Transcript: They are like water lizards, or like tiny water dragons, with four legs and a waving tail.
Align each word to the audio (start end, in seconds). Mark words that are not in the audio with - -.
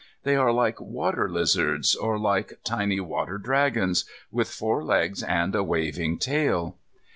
They 0.23 0.35
are 0.35 0.51
like 0.51 0.81
water 0.81 1.29
lizards, 1.29 1.93
or 1.93 2.17
like 2.17 2.59
tiny 2.63 2.99
water 2.99 3.37
dragons, 3.37 4.03
with 4.31 4.49
four 4.49 4.83
legs 4.83 5.21
and 5.21 5.53
a 5.53 5.63
waving 5.63 6.17
tail. 6.17 6.75